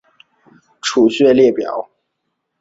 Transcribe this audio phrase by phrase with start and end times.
[0.81, 1.87] 腧穴列表